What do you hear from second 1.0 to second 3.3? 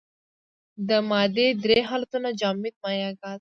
مادې درې حالتونه جامد مايع ګاز.